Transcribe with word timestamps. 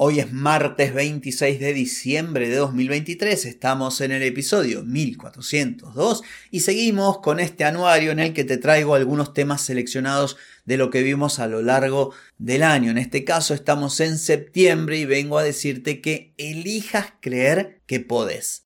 Hoy 0.00 0.20
es 0.20 0.32
martes 0.32 0.94
26 0.94 1.58
de 1.58 1.72
diciembre 1.72 2.48
de 2.48 2.54
2023, 2.54 3.46
estamos 3.46 4.00
en 4.00 4.12
el 4.12 4.22
episodio 4.22 4.84
1402 4.84 6.22
y 6.52 6.60
seguimos 6.60 7.18
con 7.18 7.40
este 7.40 7.64
anuario 7.64 8.12
en 8.12 8.20
el 8.20 8.32
que 8.32 8.44
te 8.44 8.58
traigo 8.58 8.94
algunos 8.94 9.34
temas 9.34 9.60
seleccionados 9.60 10.36
de 10.66 10.76
lo 10.76 10.90
que 10.90 11.02
vimos 11.02 11.40
a 11.40 11.48
lo 11.48 11.62
largo 11.62 12.14
del 12.38 12.62
año. 12.62 12.92
En 12.92 12.98
este 12.98 13.24
caso 13.24 13.54
estamos 13.54 13.98
en 13.98 14.18
septiembre 14.18 14.98
y 14.98 15.04
vengo 15.04 15.36
a 15.36 15.42
decirte 15.42 16.00
que 16.00 16.32
elijas 16.36 17.14
creer 17.20 17.80
que 17.86 17.98
podés. 17.98 18.62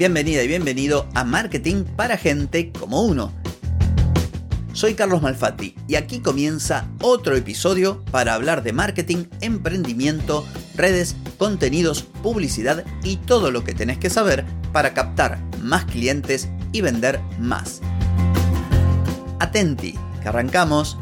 Bienvenida 0.00 0.42
y 0.42 0.48
bienvenido 0.48 1.06
a 1.12 1.24
Marketing 1.24 1.84
para 1.84 2.16
gente 2.16 2.72
como 2.72 3.02
uno. 3.02 3.34
Soy 4.72 4.94
Carlos 4.94 5.20
Malfatti 5.20 5.74
y 5.86 5.96
aquí 5.96 6.20
comienza 6.20 6.88
otro 7.02 7.36
episodio 7.36 8.02
para 8.10 8.32
hablar 8.32 8.62
de 8.62 8.72
marketing, 8.72 9.26
emprendimiento, 9.42 10.46
redes, 10.74 11.16
contenidos, 11.36 12.04
publicidad 12.22 12.82
y 13.04 13.18
todo 13.18 13.50
lo 13.50 13.62
que 13.62 13.74
tenés 13.74 13.98
que 13.98 14.08
saber 14.08 14.46
para 14.72 14.94
captar 14.94 15.38
más 15.60 15.84
clientes 15.84 16.48
y 16.72 16.80
vender 16.80 17.20
más. 17.38 17.82
Atenti, 19.38 19.98
que 20.22 20.28
arrancamos. 20.30 20.96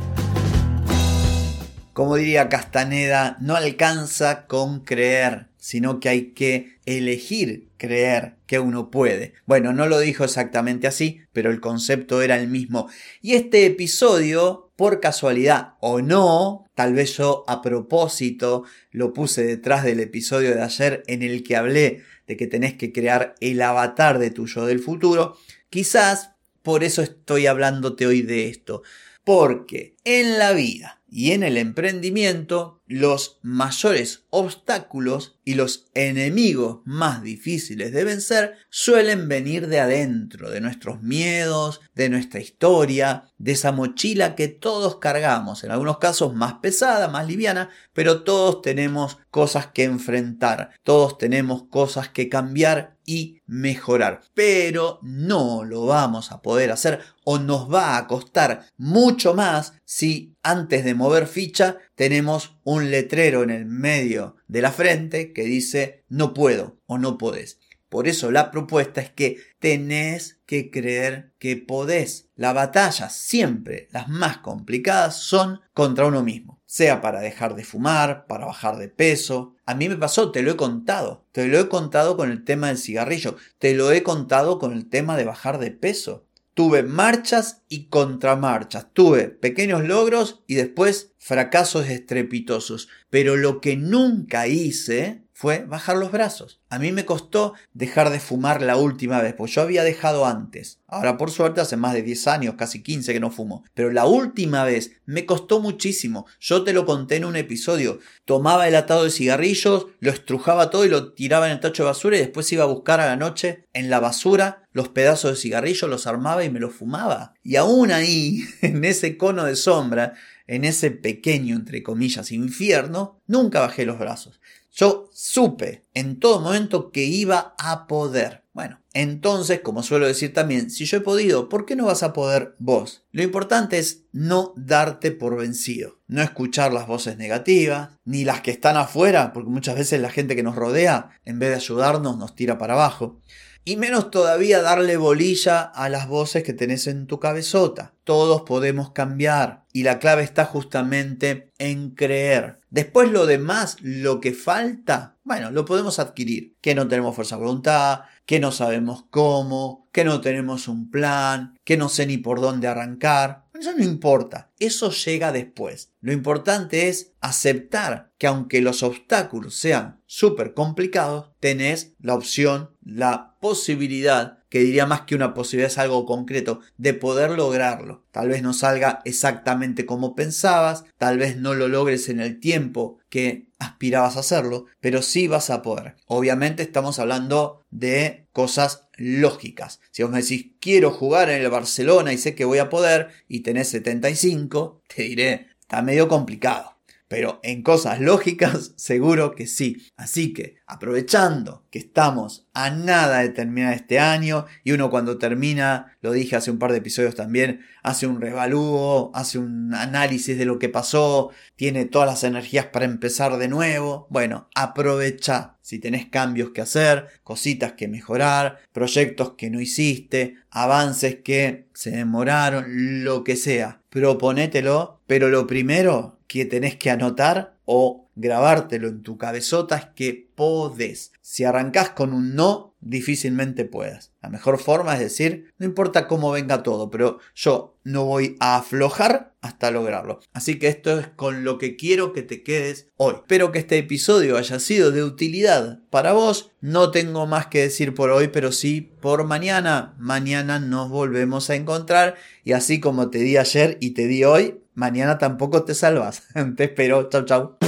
Como 1.92 2.16
diría 2.16 2.48
Castaneda, 2.48 3.36
no 3.38 3.54
alcanza 3.54 4.46
con 4.46 4.80
creer, 4.80 5.47
sino 5.58 6.00
que 6.00 6.08
hay 6.08 6.32
que 6.32 6.78
elegir 6.86 7.68
creer 7.76 8.36
que 8.46 8.58
uno 8.58 8.90
puede. 8.90 9.34
Bueno, 9.46 9.72
no 9.72 9.86
lo 9.86 9.98
dijo 9.98 10.24
exactamente 10.24 10.86
así, 10.86 11.20
pero 11.32 11.50
el 11.50 11.60
concepto 11.60 12.22
era 12.22 12.38
el 12.38 12.48
mismo. 12.48 12.88
Y 13.20 13.34
este 13.34 13.66
episodio, 13.66 14.70
por 14.76 15.00
casualidad 15.00 15.74
o 15.80 16.00
no, 16.00 16.64
tal 16.74 16.94
vez 16.94 17.16
yo 17.16 17.44
a 17.48 17.60
propósito 17.60 18.64
lo 18.90 19.12
puse 19.12 19.44
detrás 19.44 19.84
del 19.84 20.00
episodio 20.00 20.54
de 20.54 20.62
ayer 20.62 21.02
en 21.06 21.22
el 21.22 21.42
que 21.42 21.56
hablé 21.56 22.02
de 22.26 22.36
que 22.36 22.46
tenés 22.46 22.74
que 22.74 22.92
crear 22.92 23.34
el 23.40 23.60
avatar 23.62 24.18
de 24.18 24.30
tu 24.30 24.46
yo 24.46 24.66
del 24.66 24.80
futuro, 24.80 25.36
quizás 25.70 26.32
por 26.62 26.84
eso 26.84 27.02
estoy 27.02 27.46
hablándote 27.46 28.06
hoy 28.06 28.22
de 28.22 28.48
esto. 28.48 28.82
Porque 29.24 29.96
en 30.04 30.38
la 30.38 30.52
vida 30.52 30.97
y 31.10 31.32
en 31.32 31.42
el 31.42 31.56
emprendimiento, 31.56 32.82
los 32.86 33.38
mayores 33.42 34.24
obstáculos 34.30 35.38
y 35.44 35.54
los 35.54 35.86
enemigos 35.94 36.80
más 36.84 37.22
difíciles 37.22 37.92
de 37.92 38.04
vencer 38.04 38.54
suelen 38.68 39.28
venir 39.28 39.68
de 39.68 39.80
adentro, 39.80 40.50
de 40.50 40.60
nuestros 40.60 41.02
miedos, 41.02 41.80
de 41.94 42.08
nuestra 42.10 42.40
historia, 42.40 43.24
de 43.38 43.52
esa 43.52 43.72
mochila 43.72 44.34
que 44.34 44.48
todos 44.48 44.96
cargamos, 44.96 45.64
en 45.64 45.70
algunos 45.70 45.98
casos 45.98 46.34
más 46.34 46.54
pesada, 46.54 47.08
más 47.08 47.26
liviana, 47.26 47.70
pero 47.92 48.22
todos 48.22 48.62
tenemos 48.62 49.18
cosas 49.30 49.68
que 49.68 49.84
enfrentar, 49.84 50.70
todos 50.82 51.18
tenemos 51.18 51.64
cosas 51.64 52.08
que 52.08 52.28
cambiar 52.28 52.96
y 53.04 53.40
mejorar, 53.46 54.20
pero 54.34 54.98
no 55.02 55.64
lo 55.64 55.86
vamos 55.86 56.30
a 56.30 56.42
poder 56.42 56.70
hacer 56.70 57.00
o 57.24 57.38
nos 57.38 57.72
va 57.72 57.96
a 57.96 58.06
costar 58.06 58.66
mucho 58.76 59.32
más 59.32 59.72
si 59.90 60.36
antes 60.42 60.84
de 60.84 60.94
mover 60.94 61.26
ficha 61.26 61.78
tenemos 61.94 62.58
un 62.62 62.90
letrero 62.90 63.42
en 63.42 63.48
el 63.48 63.64
medio 63.64 64.36
de 64.46 64.60
la 64.60 64.70
frente 64.70 65.32
que 65.32 65.44
dice 65.44 66.04
no 66.10 66.34
puedo 66.34 66.78
o 66.84 66.98
no 66.98 67.16
podés. 67.16 67.58
Por 67.88 68.06
eso 68.06 68.30
la 68.30 68.50
propuesta 68.50 69.00
es 69.00 69.08
que 69.08 69.38
tenés 69.60 70.42
que 70.44 70.70
creer 70.70 71.32
que 71.38 71.56
podés. 71.56 72.28
La 72.36 72.52
batalla 72.52 73.08
siempre, 73.08 73.88
las 73.90 74.08
más 74.08 74.38
complicadas, 74.38 75.16
son 75.16 75.62
contra 75.72 76.04
uno 76.04 76.22
mismo. 76.22 76.60
Sea 76.66 77.00
para 77.00 77.20
dejar 77.20 77.54
de 77.54 77.64
fumar, 77.64 78.26
para 78.26 78.44
bajar 78.44 78.76
de 78.76 78.88
peso. 78.88 79.54
A 79.64 79.74
mí 79.74 79.88
me 79.88 79.96
pasó, 79.96 80.32
te 80.32 80.42
lo 80.42 80.50
he 80.50 80.56
contado. 80.56 81.24
Te 81.32 81.46
lo 81.46 81.58
he 81.58 81.70
contado 81.70 82.18
con 82.18 82.30
el 82.30 82.44
tema 82.44 82.68
del 82.68 82.76
cigarrillo. 82.76 83.36
Te 83.58 83.72
lo 83.72 83.90
he 83.90 84.02
contado 84.02 84.58
con 84.58 84.74
el 84.74 84.90
tema 84.90 85.16
de 85.16 85.24
bajar 85.24 85.58
de 85.58 85.70
peso. 85.70 86.27
Tuve 86.58 86.82
marchas 86.82 87.62
y 87.68 87.84
contramarchas, 87.84 88.88
tuve 88.92 89.28
pequeños 89.28 89.86
logros 89.86 90.42
y 90.48 90.56
después 90.56 91.12
fracasos 91.16 91.88
estrepitosos, 91.88 92.88
pero 93.10 93.36
lo 93.36 93.60
que 93.60 93.76
nunca 93.76 94.48
hice 94.48 95.22
fue 95.38 95.64
bajar 95.64 95.96
los 95.96 96.10
brazos. 96.10 96.60
A 96.68 96.80
mí 96.80 96.90
me 96.90 97.04
costó 97.04 97.54
dejar 97.72 98.10
de 98.10 98.18
fumar 98.18 98.60
la 98.60 98.76
última 98.76 99.22
vez, 99.22 99.34
pues 99.34 99.52
yo 99.52 99.62
había 99.62 99.84
dejado 99.84 100.26
antes. 100.26 100.80
Ahora 100.88 101.16
por 101.16 101.30
suerte 101.30 101.60
hace 101.60 101.76
más 101.76 101.94
de 101.94 102.02
10 102.02 102.26
años, 102.26 102.54
casi 102.58 102.82
15 102.82 103.12
que 103.12 103.20
no 103.20 103.30
fumo. 103.30 103.62
Pero 103.72 103.92
la 103.92 104.04
última 104.04 104.64
vez 104.64 104.96
me 105.06 105.26
costó 105.26 105.60
muchísimo. 105.60 106.26
Yo 106.40 106.64
te 106.64 106.72
lo 106.72 106.84
conté 106.84 107.14
en 107.14 107.24
un 107.24 107.36
episodio. 107.36 108.00
Tomaba 108.24 108.66
el 108.66 108.74
atado 108.74 109.04
de 109.04 109.12
cigarrillos, 109.12 109.86
lo 110.00 110.10
estrujaba 110.10 110.70
todo 110.70 110.84
y 110.84 110.88
lo 110.88 111.12
tiraba 111.12 111.46
en 111.46 111.52
el 111.52 111.60
tacho 111.60 111.84
de 111.84 111.90
basura 111.90 112.16
y 112.16 112.20
después 112.20 112.50
iba 112.50 112.64
a 112.64 112.66
buscar 112.66 112.98
a 112.98 113.06
la 113.06 113.14
noche 113.14 113.68
en 113.74 113.90
la 113.90 114.00
basura 114.00 114.68
los 114.72 114.88
pedazos 114.88 115.30
de 115.30 115.36
cigarrillo, 115.36 115.86
los 115.86 116.08
armaba 116.08 116.44
y 116.44 116.50
me 116.50 116.60
los 116.60 116.74
fumaba. 116.74 117.34
Y 117.44 117.54
aún 117.54 117.92
ahí, 117.92 118.40
en 118.62 118.84
ese 118.84 119.16
cono 119.16 119.44
de 119.44 119.54
sombra, 119.54 120.14
en 120.48 120.64
ese 120.64 120.90
pequeño, 120.90 121.54
entre 121.54 121.82
comillas, 121.82 122.32
infierno, 122.32 123.20
nunca 123.26 123.60
bajé 123.60 123.84
los 123.84 123.98
brazos. 123.98 124.40
Yo 124.78 125.10
supe 125.12 125.82
en 125.92 126.20
todo 126.20 126.40
momento 126.40 126.92
que 126.92 127.02
iba 127.02 127.56
a 127.58 127.88
poder. 127.88 128.44
Bueno, 128.52 128.80
entonces, 128.92 129.60
como 129.60 129.82
suelo 129.82 130.06
decir 130.06 130.32
también, 130.32 130.70
si 130.70 130.84
yo 130.84 130.98
he 130.98 131.00
podido, 131.00 131.48
¿por 131.48 131.66
qué 131.66 131.74
no 131.74 131.86
vas 131.86 132.04
a 132.04 132.12
poder 132.12 132.54
vos? 132.60 133.04
Lo 133.10 133.24
importante 133.24 133.78
es 133.78 134.04
no 134.12 134.52
darte 134.54 135.10
por 135.10 135.36
vencido, 135.36 135.98
no 136.06 136.22
escuchar 136.22 136.72
las 136.72 136.86
voces 136.86 137.16
negativas, 137.16 137.90
ni 138.04 138.24
las 138.24 138.40
que 138.40 138.52
están 138.52 138.76
afuera, 138.76 139.32
porque 139.32 139.50
muchas 139.50 139.74
veces 139.74 140.00
la 140.00 140.10
gente 140.10 140.36
que 140.36 140.44
nos 140.44 140.54
rodea, 140.54 141.10
en 141.24 141.40
vez 141.40 141.48
de 141.48 141.56
ayudarnos, 141.56 142.16
nos 142.16 142.36
tira 142.36 142.56
para 142.56 142.74
abajo. 142.74 143.20
Y 143.68 143.76
menos 143.76 144.10
todavía 144.10 144.62
darle 144.62 144.96
bolilla 144.96 145.60
a 145.60 145.90
las 145.90 146.08
voces 146.08 146.42
que 146.42 146.54
tenés 146.54 146.86
en 146.86 147.06
tu 147.06 147.20
cabezota. 147.20 147.92
Todos 148.04 148.40
podemos 148.40 148.92
cambiar 148.92 149.64
y 149.74 149.82
la 149.82 149.98
clave 149.98 150.22
está 150.22 150.46
justamente 150.46 151.52
en 151.58 151.90
creer. 151.90 152.60
Después 152.70 153.10
lo 153.10 153.26
demás, 153.26 153.76
lo 153.82 154.22
que 154.22 154.32
falta, 154.32 155.18
bueno, 155.22 155.50
lo 155.50 155.66
podemos 155.66 155.98
adquirir. 155.98 156.56
Que 156.62 156.74
no 156.74 156.88
tenemos 156.88 157.14
fuerza 157.14 157.36
de 157.36 157.42
voluntad, 157.42 158.00
que 158.24 158.40
no 158.40 158.52
sabemos 158.52 159.04
cómo, 159.10 159.86
que 159.92 160.02
no 160.02 160.22
tenemos 160.22 160.66
un 160.66 160.90
plan, 160.90 161.58
que 161.62 161.76
no 161.76 161.90
sé 161.90 162.06
ni 162.06 162.16
por 162.16 162.40
dónde 162.40 162.68
arrancar. 162.68 163.44
Eso 163.58 163.72
no 163.72 163.82
importa, 163.82 164.52
eso 164.60 164.90
llega 164.90 165.32
después. 165.32 165.92
Lo 166.00 166.12
importante 166.12 166.88
es 166.88 167.12
aceptar 167.20 168.12
que 168.16 168.28
aunque 168.28 168.60
los 168.60 168.84
obstáculos 168.84 169.54
sean 169.54 170.00
súper 170.06 170.54
complicados, 170.54 171.32
tenés 171.40 171.94
la 172.00 172.14
opción, 172.14 172.70
la 172.84 173.36
posibilidad, 173.40 174.44
que 174.48 174.60
diría 174.60 174.86
más 174.86 175.02
que 175.02 175.16
una 175.16 175.34
posibilidad 175.34 175.72
es 175.72 175.78
algo 175.78 176.06
concreto, 176.06 176.60
de 176.76 176.94
poder 176.94 177.32
lograrlo. 177.32 178.04
Tal 178.12 178.28
vez 178.28 178.42
no 178.42 178.52
salga 178.52 179.00
exactamente 179.04 179.86
como 179.86 180.14
pensabas, 180.14 180.84
tal 180.96 181.18
vez 181.18 181.36
no 181.36 181.54
lo 181.54 181.66
logres 181.66 182.08
en 182.08 182.20
el 182.20 182.38
tiempo 182.38 182.98
que 183.08 183.48
aspirabas 183.58 184.16
a 184.16 184.20
hacerlo, 184.20 184.66
pero 184.80 185.02
sí 185.02 185.26
vas 185.26 185.50
a 185.50 185.62
poder. 185.62 185.96
Obviamente 186.06 186.62
estamos 186.62 187.00
hablando 187.00 187.64
de 187.70 188.28
cosas 188.32 188.87
lógicas. 188.98 189.80
Si 189.90 190.02
vos 190.02 190.12
me 190.12 190.20
decís, 190.20 190.52
quiero 190.60 190.90
jugar 190.90 191.30
en 191.30 191.42
el 191.42 191.50
Barcelona 191.50 192.12
y 192.12 192.18
sé 192.18 192.34
que 192.34 192.44
voy 192.44 192.58
a 192.58 192.68
poder, 192.68 193.08
y 193.28 193.40
tenés 193.40 193.68
75, 193.68 194.82
te 194.94 195.02
diré, 195.04 195.48
está 195.60 195.80
medio 195.82 196.08
complicado. 196.08 196.77
Pero 197.08 197.40
en 197.42 197.62
cosas 197.62 198.00
lógicas, 198.00 198.72
seguro 198.76 199.34
que 199.34 199.46
sí. 199.46 199.88
Así 199.96 200.34
que, 200.34 200.58
aprovechando 200.66 201.64
que 201.70 201.78
estamos 201.78 202.46
a 202.52 202.70
nada 202.70 203.20
de 203.20 203.30
terminar 203.30 203.72
este 203.72 203.98
año, 203.98 204.44
y 204.62 204.72
uno 204.72 204.90
cuando 204.90 205.16
termina, 205.16 205.96
lo 206.02 206.12
dije 206.12 206.36
hace 206.36 206.50
un 206.50 206.58
par 206.58 206.72
de 206.72 206.78
episodios 206.78 207.14
también, 207.14 207.60
hace 207.82 208.06
un 208.06 208.20
revalúo, 208.20 209.10
hace 209.14 209.38
un 209.38 209.74
análisis 209.74 210.36
de 210.36 210.44
lo 210.44 210.58
que 210.58 210.68
pasó, 210.68 211.30
tiene 211.56 211.86
todas 211.86 212.08
las 212.08 212.24
energías 212.24 212.66
para 212.66 212.84
empezar 212.84 213.38
de 213.38 213.48
nuevo. 213.48 214.06
Bueno, 214.10 214.48
aprovecha 214.54 215.56
si 215.62 215.78
tenés 215.78 216.06
cambios 216.06 216.50
que 216.50 216.60
hacer, 216.60 217.08
cositas 217.24 217.72
que 217.72 217.88
mejorar, 217.88 218.58
proyectos 218.72 219.34
que 219.36 219.50
no 219.50 219.60
hiciste, 219.60 220.36
avances 220.50 221.16
que 221.22 221.68
se 221.72 221.90
demoraron, 221.90 223.04
lo 223.04 223.24
que 223.24 223.36
sea. 223.36 223.80
Proponételo, 223.90 225.00
pero 225.06 225.28
lo 225.28 225.46
primero 225.46 226.17
que 226.28 226.44
tenés 226.44 226.76
que 226.76 226.90
anotar 226.90 227.58
o 227.64 228.07
grabártelo 228.18 228.88
en 228.88 229.02
tu 229.02 229.16
cabezota 229.16 229.76
es 229.76 229.86
que 229.94 230.28
podés. 230.34 231.12
Si 231.20 231.44
arrancás 231.44 231.90
con 231.90 232.12
un 232.12 232.34
no, 232.34 232.74
difícilmente 232.80 233.64
puedas. 233.64 234.12
La 234.22 234.28
mejor 234.28 234.58
forma 234.58 234.94
es 234.94 235.00
decir, 235.00 235.52
no 235.58 235.66
importa 235.66 236.08
cómo 236.08 236.30
venga 236.30 236.62
todo, 236.62 236.90
pero 236.90 237.18
yo 237.34 237.76
no 237.84 238.04
voy 238.04 238.36
a 238.40 238.56
aflojar 238.56 239.34
hasta 239.40 239.70
lograrlo. 239.70 240.20
Así 240.32 240.58
que 240.58 240.68
esto 240.68 240.98
es 240.98 241.06
con 241.08 241.44
lo 241.44 241.58
que 241.58 241.76
quiero 241.76 242.12
que 242.12 242.22
te 242.22 242.42
quedes 242.42 242.88
hoy. 242.96 243.14
Espero 243.14 243.52
que 243.52 243.60
este 243.60 243.78
episodio 243.78 244.36
haya 244.36 244.58
sido 244.58 244.90
de 244.90 245.04
utilidad 245.04 245.80
para 245.90 246.12
vos. 246.12 246.50
No 246.60 246.90
tengo 246.90 247.26
más 247.26 247.46
que 247.46 247.62
decir 247.62 247.94
por 247.94 248.10
hoy, 248.10 248.28
pero 248.28 248.50
sí 248.50 248.80
por 249.00 249.24
mañana. 249.24 249.94
Mañana 249.98 250.58
nos 250.58 250.88
volvemos 250.88 251.50
a 251.50 251.54
encontrar 251.54 252.16
y 252.44 252.52
así 252.52 252.80
como 252.80 253.10
te 253.10 253.18
di 253.18 253.36
ayer 253.36 253.78
y 253.80 253.90
te 253.90 254.06
di 254.06 254.24
hoy, 254.24 254.60
mañana 254.74 255.18
tampoco 255.18 255.64
te 255.64 255.74
salvas. 255.74 256.24
te 256.56 256.64
espero. 256.64 257.08
Chau, 257.08 257.24
chau. 257.24 257.67